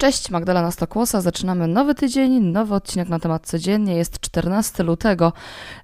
Cześć, 0.00 0.30
Magdalena 0.30 0.70
Stokłosa. 0.70 1.20
Zaczynamy 1.20 1.66
nowy 1.66 1.94
tydzień, 1.94 2.40
nowy 2.40 2.74
odcinek 2.74 3.08
na 3.08 3.18
temat 3.18 3.46
codziennie. 3.46 3.96
Jest 3.96 4.20
14 4.20 4.82
lutego. 4.82 5.32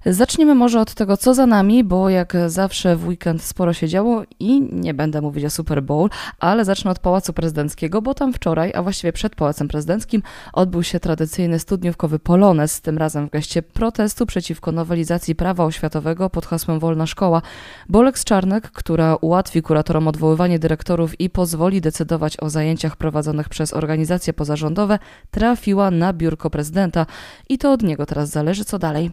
Zaczniemy 0.05 0.55
może 0.55 0.81
od 0.81 0.93
tego, 0.93 1.17
co 1.17 1.33
za 1.33 1.45
nami, 1.45 1.83
bo 1.83 2.09
jak 2.09 2.33
zawsze 2.47 2.95
w 2.95 3.07
weekend 3.07 3.43
sporo 3.43 3.73
się 3.73 3.87
działo 3.87 4.23
i 4.39 4.61
nie 4.61 4.93
będę 4.93 5.21
mówić 5.21 5.45
o 5.45 5.49
Super 5.49 5.83
Bowl, 5.83 6.09
ale 6.39 6.65
zacznę 6.65 6.91
od 6.91 6.99
Pałacu 6.99 7.33
Prezydenckiego, 7.33 8.01
bo 8.01 8.13
tam 8.13 8.33
wczoraj, 8.33 8.73
a 8.75 8.81
właściwie 8.83 9.13
przed 9.13 9.35
Pałacem 9.35 9.67
Prezydenckim, 9.67 10.21
odbył 10.53 10.83
się 10.83 10.99
tradycyjny 10.99 11.59
studniówkowy 11.59 12.19
Polones, 12.19 12.81
tym 12.81 12.97
razem 12.97 13.27
w 13.27 13.31
geście 13.31 13.61
protestu 13.61 14.25
przeciwko 14.25 14.71
nowelizacji 14.71 15.35
prawa 15.35 15.65
oświatowego 15.65 16.29
pod 16.29 16.45
hasłem 16.45 16.79
Wolna 16.79 17.07
Szkoła. 17.07 17.41
Bolek 17.89 18.19
Czarnek, 18.19 18.71
która 18.71 19.15
ułatwi 19.15 19.61
kuratorom 19.61 20.07
odwoływanie 20.07 20.59
dyrektorów 20.59 21.19
i 21.21 21.29
pozwoli 21.29 21.81
decydować 21.81 22.37
o 22.39 22.49
zajęciach 22.49 22.95
prowadzonych 22.95 23.49
przez 23.49 23.73
organizacje 23.73 24.06
organizacje 24.07 24.33
pozarządowe 24.33 24.99
trafiła 25.31 25.91
na 25.91 26.13
biurko 26.13 26.49
prezydenta 26.49 27.05
i 27.49 27.57
to 27.57 27.71
od 27.71 27.83
niego 27.83 28.05
teraz 28.05 28.29
zależy, 28.29 28.65
co 28.65 28.79
dalej. 28.79 29.11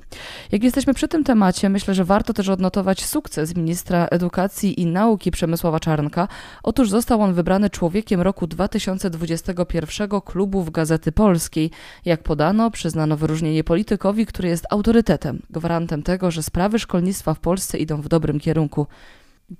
Jak 0.52 0.62
jesteśmy 0.62 0.94
przy 0.94 1.08
tym 1.08 1.24
temacie, 1.24 1.68
myślę, 1.68 1.94
że 1.94 2.04
warto 2.04 2.32
też 2.32 2.48
odnotować 2.48 3.04
sukces 3.04 3.56
ministra 3.56 4.06
edukacji 4.06 4.80
i 4.80 4.86
nauki 4.86 5.30
Przemysława 5.30 5.80
Czarnka. 5.80 6.28
Otóż 6.62 6.90
został 6.90 7.22
on 7.22 7.34
wybrany 7.34 7.70
człowiekiem 7.70 8.20
roku 8.20 8.46
2021 8.46 10.20
klubów 10.20 10.70
Gazety 10.70 11.12
Polskiej. 11.12 11.70
Jak 12.04 12.22
podano, 12.22 12.70
przyznano 12.70 13.16
wyróżnienie 13.16 13.64
politykowi, 13.64 14.26
który 14.26 14.48
jest 14.48 14.66
autorytetem, 14.70 15.42
gwarantem 15.50 16.02
tego, 16.02 16.30
że 16.30 16.42
sprawy 16.42 16.78
szkolnictwa 16.78 17.34
w 17.34 17.40
Polsce 17.40 17.78
idą 17.78 18.00
w 18.00 18.08
dobrym 18.08 18.40
kierunku. 18.40 18.86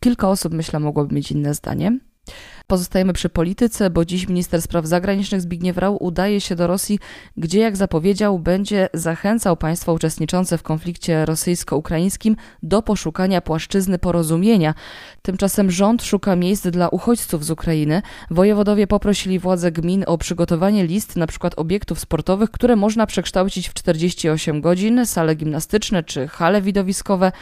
Kilka 0.01 0.29
osób, 0.29 0.53
myślę, 0.53 0.81
mogłoby 0.81 1.15
mieć 1.15 1.33
inne 1.33 1.55
zdanie. 1.55 1.99
Pozostajemy 2.67 3.13
przy 3.13 3.29
polityce, 3.29 3.91
bo 3.91 4.05
dziś 4.05 4.29
minister 4.29 4.63
spraw 4.63 4.87
zagranicznych 4.87 5.41
Zbigniew 5.41 5.79
Rau 5.79 5.97
udaje 6.05 6.41
się 6.41 6.57
do 6.57 6.67
Rosji, 6.67 6.99
gdzie, 7.37 7.61
jak 7.61 7.77
zapowiedział, 7.77 8.39
będzie 8.39 8.89
zachęcał 8.95 9.57
państwa 9.57 9.93
uczestniczące 9.93 10.59
w 10.59 10.63
konflikcie 10.63 11.27
rosyjsko-ukraińskim 11.27 12.37
do 12.63 12.83
poszukania 12.83 13.41
płaszczyzny 13.41 13.99
porozumienia. 13.99 14.75
Tymczasem 15.23 15.71
rząd 15.71 16.03
szuka 16.03 16.37
miejsc 16.37 16.67
dla 16.67 16.89
uchodźców 16.89 17.45
z 17.45 17.51
Ukrainy. 17.51 18.03
Wojewodowie 18.31 18.87
poprosili 18.87 19.39
władze 19.39 19.73
gmin 19.73 20.05
o 20.07 20.19
przygotowanie 20.19 20.87
list 20.87 21.17
np. 21.17 21.51
obiektów 21.57 22.01
sportowych, 22.01 22.51
które 22.51 22.77
można 22.77 23.07
przekształcić 23.07 23.69
w 23.69 23.75
48 23.75 24.61
godzin, 24.61 25.07
sale 25.07 25.35
gimnastyczne 25.35 26.03
czy 26.03 26.29
hale 26.29 26.63
widowiskowe. 26.63 27.33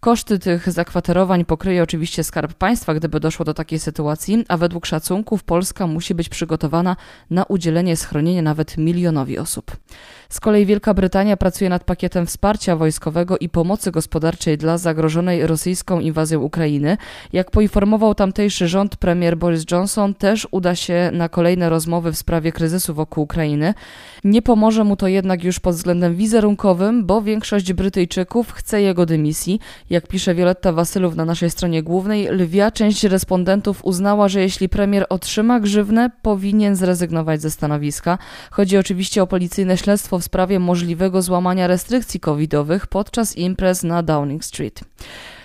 Koszty 0.00 0.38
tych 0.38 0.72
zakwaterowań 0.72 1.44
pokryje 1.44 1.82
oczywiście 1.82 2.24
Skarb 2.24 2.54
Państwa, 2.54 2.94
gdyby 2.94 3.20
doszło 3.20 3.44
do 3.44 3.54
takiej 3.54 3.78
sytuacji, 3.78 4.44
a 4.48 4.56
według 4.56 4.71
szacunków 4.80 5.44
Polska 5.44 5.86
musi 5.86 6.14
być 6.14 6.28
przygotowana 6.28 6.96
na 7.30 7.44
udzielenie 7.44 7.96
schronienia 7.96 8.42
nawet 8.42 8.78
milionowi 8.78 9.38
osób. 9.38 9.76
Z 10.28 10.40
kolei 10.40 10.66
Wielka 10.66 10.94
Brytania 10.94 11.36
pracuje 11.36 11.70
nad 11.70 11.84
pakietem 11.84 12.26
wsparcia 12.26 12.76
wojskowego 12.76 13.38
i 13.38 13.48
pomocy 13.48 13.90
gospodarczej 13.90 14.58
dla 14.58 14.78
zagrożonej 14.78 15.46
rosyjską 15.46 16.00
inwazją 16.00 16.40
Ukrainy. 16.40 16.96
Jak 17.32 17.50
poinformował 17.50 18.14
tamtejszy 18.14 18.68
rząd, 18.68 18.96
premier 18.96 19.36
Boris 19.36 19.64
Johnson 19.70 20.14
też 20.14 20.48
uda 20.50 20.74
się 20.74 21.10
na 21.12 21.28
kolejne 21.28 21.70
rozmowy 21.70 22.12
w 22.12 22.18
sprawie 22.18 22.52
kryzysu 22.52 22.94
wokół 22.94 23.24
Ukrainy. 23.24 23.74
Nie 24.24 24.42
pomoże 24.42 24.84
mu 24.84 24.96
to 24.96 25.08
jednak 25.08 25.44
już 25.44 25.60
pod 25.60 25.74
względem 25.74 26.16
wizerunkowym, 26.16 27.06
bo 27.06 27.22
większość 27.22 27.72
Brytyjczyków 27.72 28.52
chce 28.52 28.82
jego 28.82 29.06
dymisji. 29.06 29.60
Jak 29.90 30.08
pisze 30.08 30.34
Wioletta 30.34 30.72
Wasylów 30.72 31.16
na 31.16 31.24
naszej 31.24 31.50
stronie 31.50 31.82
głównej, 31.82 32.28
lwia 32.30 32.70
część 32.70 33.04
respondentów 33.04 33.84
uznała, 33.84 34.28
że 34.28 34.40
jeśli 34.40 34.61
premier 34.68 35.06
otrzyma 35.08 35.60
grzywnę, 35.60 36.10
powinien 36.22 36.76
zrezygnować 36.76 37.42
ze 37.42 37.50
stanowiska. 37.50 38.18
Chodzi 38.50 38.78
oczywiście 38.78 39.22
o 39.22 39.26
policyjne 39.26 39.76
śledztwo 39.76 40.18
w 40.18 40.24
sprawie 40.24 40.58
możliwego 40.58 41.22
złamania 41.22 41.66
restrykcji 41.66 42.20
covidowych 42.20 42.86
podczas 42.86 43.36
imprez 43.36 43.82
na 43.82 44.02
Downing 44.02 44.44
Street. 44.44 44.80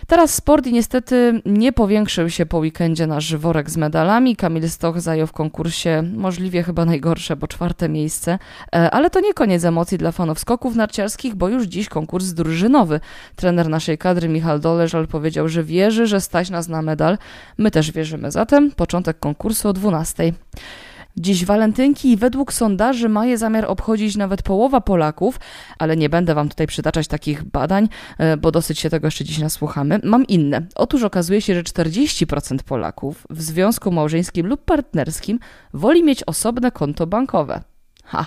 Teraz 0.08 0.34
sport 0.34 0.68
i 0.68 0.74
niestety 0.74 1.42
nie 1.46 1.74
powiększył 1.74 2.30
się 2.30 2.46
po 2.46 2.58
weekendzie 2.58 3.08
nasz 3.08 3.36
worek 3.36 3.70
z 3.70 3.78
medalami. 3.78 4.36
Kamil 4.36 4.70
Stoch 4.70 5.02
zajął 5.02 5.28
w 5.28 5.32
konkursie 5.32 6.04
możliwie 6.16 6.64
chyba 6.64 6.86
najgorsze, 6.86 7.36
bo 7.36 7.48
czwarte 7.48 7.90
miejsce. 7.90 8.40
E, 8.76 8.92
ale 8.92 9.10
to 9.10 9.20
nie 9.20 9.34
koniec 9.34 9.64
emocji 9.64 9.98
dla 9.98 10.12
fanów 10.12 10.40
skoków 10.40 10.76
narciarskich, 10.76 11.36
bo 11.36 11.50
już 11.50 11.64
dziś 11.64 11.90
konkurs 11.90 12.26
drużynowy. 12.26 13.00
Trener 13.36 13.70
naszej 13.70 13.98
kadry 13.98 14.30
Michał 14.30 14.60
Doleżal 14.60 15.08
powiedział, 15.08 15.50
że 15.50 15.64
wierzy, 15.64 16.08
że 16.08 16.22
stać 16.22 16.50
nas 16.50 16.68
na 16.68 16.82
medal. 16.82 17.18
My 17.58 17.72
też 17.72 17.92
wierzymy. 17.92 18.32
Zatem 18.32 18.72
początek 18.72 19.20
konkursu 19.20 19.70
o 19.70 19.74
12. 19.74 20.34
Dziś 21.20 21.46
walentynki 21.46 22.12
i 22.12 22.18
według 22.18 22.54
sondaży 22.54 23.10
ma 23.10 23.26
je 23.26 23.38
zamiar 23.38 23.66
obchodzić 23.66 24.16
nawet 24.16 24.42
połowa 24.42 24.82
Polaków, 24.82 25.40
ale 25.80 25.98
nie 25.98 26.10
będę 26.10 26.36
wam 26.36 26.50
tutaj 26.50 26.68
przytaczać 26.68 27.08
takich 27.08 27.44
badań, 27.44 27.90
e, 28.18 28.38
bo 28.38 28.52
dosyć 28.52 28.80
się 28.80 28.90
tego 28.90 29.08
jeszcze 29.08 29.24
dziś 29.24 29.40
nasłuchamy. 29.40 30.00
Mam 30.04 30.28
inne. 30.28 30.66
Otóż 30.76 31.04
okazuje 31.04 31.42
się, 31.42 31.56
że 31.56 31.64
40% 31.64 32.64
Polaków 32.64 33.28
w 33.30 33.42
związku 33.42 33.92
małżeńskim 33.92 34.48
lub 34.48 34.66
partnerskim 34.66 35.40
woli 35.74 36.04
mieć 36.04 36.24
osobne 36.24 36.72
konto 36.72 37.08
bankowe. 37.08 37.62
Ha! 38.04 38.26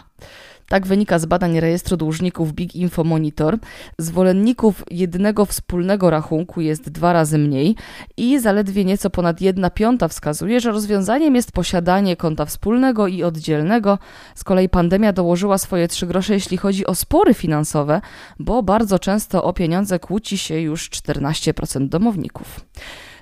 Tak 0.70 0.86
wynika 0.86 1.18
z 1.18 1.26
badań 1.26 1.60
rejestru 1.60 1.96
dłużników 1.96 2.52
Big 2.52 2.76
Info 2.76 3.04
Monitor. 3.04 3.58
Zwolenników 3.98 4.84
jednego 4.90 5.44
wspólnego 5.44 6.10
rachunku 6.10 6.60
jest 6.60 6.90
dwa 6.90 7.12
razy 7.12 7.38
mniej 7.38 7.76
i 8.16 8.38
zaledwie 8.38 8.84
nieco 8.84 9.10
ponad 9.10 9.40
jedna 9.40 9.70
piąta 9.70 10.08
wskazuje, 10.08 10.60
że 10.60 10.72
rozwiązaniem 10.72 11.34
jest 11.34 11.52
posiadanie 11.52 12.16
konta 12.16 12.44
wspólnego 12.44 13.06
i 13.06 13.22
oddzielnego. 13.22 13.98
Z 14.34 14.44
kolei 14.44 14.68
pandemia 14.68 15.12
dołożyła 15.12 15.58
swoje 15.58 15.88
trzy 15.88 16.06
grosze, 16.06 16.34
jeśli 16.34 16.56
chodzi 16.56 16.86
o 16.86 16.94
spory 16.94 17.34
finansowe, 17.34 18.00
bo 18.38 18.62
bardzo 18.62 18.98
często 18.98 19.44
o 19.44 19.52
pieniądze 19.52 19.98
kłóci 19.98 20.38
się 20.38 20.60
już 20.60 20.90
14% 20.90 21.88
domowników. 21.88 22.60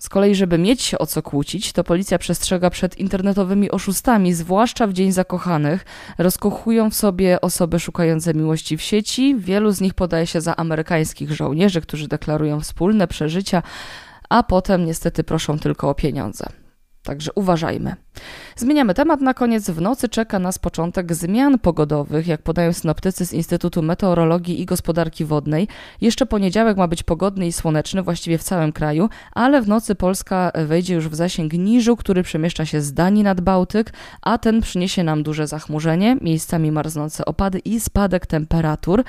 Z 0.00 0.08
kolei, 0.08 0.34
żeby 0.34 0.58
mieć 0.58 0.82
się 0.82 0.98
o 0.98 1.06
co 1.06 1.22
kłócić, 1.22 1.72
to 1.72 1.84
policja 1.84 2.18
przestrzega 2.18 2.70
przed 2.70 2.98
internetowymi 2.98 3.70
oszustami, 3.70 4.34
zwłaszcza 4.34 4.86
w 4.86 4.92
Dzień 4.92 5.12
Zakochanych. 5.12 5.84
Rozkochują 6.18 6.90
w 6.90 6.94
sobie 6.94 7.40
osoby 7.40 7.80
szukające 7.80 8.34
miłości 8.34 8.76
w 8.76 8.82
sieci. 8.82 9.36
Wielu 9.38 9.72
z 9.72 9.80
nich 9.80 9.94
podaje 9.94 10.26
się 10.26 10.40
za 10.40 10.56
amerykańskich 10.56 11.32
żołnierzy, 11.32 11.80
którzy 11.80 12.08
deklarują 12.08 12.60
wspólne 12.60 13.08
przeżycia, 13.08 13.62
a 14.28 14.42
potem 14.42 14.84
niestety 14.84 15.24
proszą 15.24 15.58
tylko 15.58 15.90
o 15.90 15.94
pieniądze. 15.94 16.46
Także 17.02 17.30
uważajmy. 17.34 17.96
Zmieniamy 18.56 18.94
temat. 18.94 19.20
Na 19.20 19.34
koniec 19.34 19.70
w 19.70 19.80
nocy 19.80 20.08
czeka 20.08 20.38
nas 20.38 20.58
początek 20.58 21.14
zmian 21.14 21.58
pogodowych, 21.58 22.26
jak 22.26 22.42
podają 22.42 22.72
synoptycy 22.72 23.26
z 23.26 23.32
Instytutu 23.32 23.82
Meteorologii 23.82 24.60
i 24.60 24.66
Gospodarki 24.66 25.24
Wodnej. 25.24 25.68
Jeszcze 26.00 26.26
poniedziałek 26.26 26.76
ma 26.76 26.88
być 26.88 27.02
pogodny 27.02 27.46
i 27.46 27.52
słoneczny 27.52 28.02
właściwie 28.02 28.38
w 28.38 28.42
całym 28.42 28.72
kraju, 28.72 29.08
ale 29.32 29.62
w 29.62 29.68
nocy 29.68 29.94
Polska 29.94 30.52
wejdzie 30.54 30.94
już 30.94 31.08
w 31.08 31.14
zasięg 31.14 31.52
niżu, 31.52 31.96
który 31.96 32.22
przemieszcza 32.22 32.66
się 32.66 32.80
z 32.80 32.92
Danii 32.92 33.22
nad 33.22 33.40
Bałtyk, 33.40 33.92
a 34.22 34.38
ten 34.38 34.60
przyniesie 34.60 35.04
nam 35.04 35.22
duże 35.22 35.46
zachmurzenie, 35.46 36.16
miejscami 36.20 36.72
marznące 36.72 37.24
opady 37.24 37.58
i 37.58 37.80
spadek 37.80 38.26
temperatur. 38.26 39.04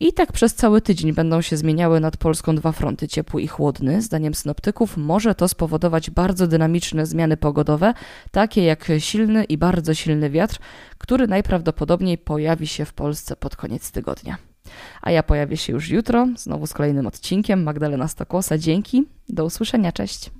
I 0.00 0.12
tak 0.12 0.32
przez 0.32 0.54
cały 0.54 0.80
tydzień 0.80 1.12
będą 1.12 1.40
się 1.42 1.56
zmieniały 1.56 2.00
nad 2.00 2.16
Polską 2.16 2.56
dwa 2.56 2.72
fronty, 2.72 3.08
ciepły 3.08 3.42
i 3.42 3.46
chłodny. 3.46 4.02
Zdaniem 4.02 4.34
synoptyków 4.34 4.96
może 4.96 5.34
to 5.34 5.48
spowodować 5.48 6.10
bardzo 6.10 6.46
dynamiczne 6.46 7.06
zmiany 7.06 7.36
pogodowe, 7.36 7.94
takie 8.48 8.64
jak 8.64 8.88
silny 8.98 9.44
i 9.44 9.58
bardzo 9.58 9.94
silny 9.94 10.30
wiatr, 10.30 10.58
który 10.98 11.26
najprawdopodobniej 11.26 12.18
pojawi 12.18 12.66
się 12.66 12.84
w 12.84 12.92
Polsce 12.92 13.36
pod 13.36 13.56
koniec 13.56 13.90
tygodnia. 13.90 14.36
A 15.02 15.10
ja 15.10 15.22
pojawię 15.22 15.56
się 15.56 15.72
już 15.72 15.88
jutro, 15.88 16.28
znowu 16.36 16.66
z 16.66 16.72
kolejnym 16.72 17.06
odcinkiem. 17.06 17.62
Magdalena 17.62 18.08
Stokłosa, 18.08 18.58
dzięki. 18.58 19.04
Do 19.28 19.44
usłyszenia, 19.44 19.92
cześć. 19.92 20.30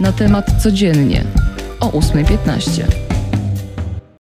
Na 0.00 0.12
temat 0.12 0.62
codziennie 0.62 1.24
o 1.80 1.88
8.15. 1.88 3.09